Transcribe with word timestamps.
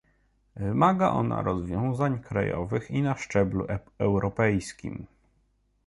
Wymaga 0.55 1.09
ona 1.11 1.41
rozwiązań 1.41 2.19
krajowych 2.19 2.91
i 2.91 3.01
na 3.01 3.15
szczeblu 3.15 3.67
europejskim 3.97 5.05